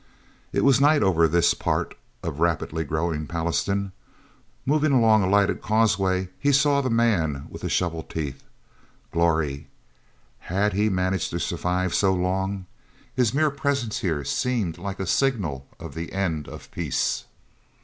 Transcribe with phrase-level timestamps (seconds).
[0.51, 3.91] It was night over this part of rapidly growing Pallastown.
[4.65, 8.41] Moving along a lighted causeway, he saw the man with the shovel teeth.
[9.11, 9.67] Glory,
[10.39, 12.65] had he managed to survive so long?
[13.15, 17.25] His mere presence, here, seemed like a signal of the end of peace.